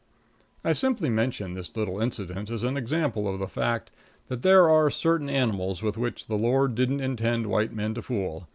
I 0.63 0.73
simply 0.73 1.11
mention 1.11 1.53
this 1.53 1.77
little 1.77 2.01
incident 2.01 2.49
as 2.49 2.63
an 2.63 2.75
example 2.75 3.31
of 3.31 3.37
the 3.39 3.47
fact 3.47 3.91
that 4.29 4.41
there 4.41 4.67
are 4.67 4.89
certain 4.89 5.29
animals 5.29 5.83
with 5.83 5.95
which 5.95 6.25
the 6.25 6.37
Lord 6.39 6.73
didn't 6.73 7.01
intend 7.01 7.45
white 7.45 7.71
men 7.71 7.93
to 7.93 8.01
fool. 8.01 8.47